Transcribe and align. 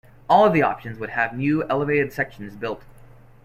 All 0.27 0.45
of 0.45 0.53
the 0.53 0.63
options 0.63 0.97
would 0.97 1.11
have 1.11 1.37
new 1.37 1.63
elevated 1.69 2.11
sections 2.11 2.55
built. 2.55 2.81